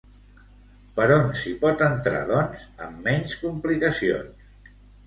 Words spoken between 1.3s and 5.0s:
s'hi pot entrar, doncs, amb menys complicacions?